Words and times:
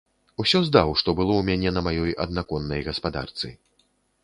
Усё 0.43 0.61
здаў, 0.69 0.93
што 1.01 1.09
было 1.19 1.33
ў 1.35 1.43
мяне 1.51 1.75
на 1.77 1.85
маёй 1.89 2.17
аднаконнай 2.25 2.81
гаспадарцы. 2.91 3.55